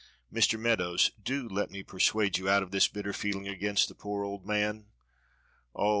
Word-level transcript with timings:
Mr. 0.33 0.59
Meadows, 0.59 1.11
do 1.23 1.47
let 1.47 1.69
me 1.69 1.83
persuade 1.83 2.39
you 2.39 2.49
out 2.49 2.63
of 2.63 2.71
this 2.71 2.87
bitter 2.87 3.13
feeling 3.13 3.47
against 3.47 3.87
the 3.87 3.93
poor 3.93 4.23
old 4.23 4.47
man. 4.47 4.87
Oh! 5.75 5.89